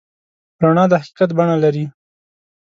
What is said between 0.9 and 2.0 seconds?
حقیقت بڼه لري.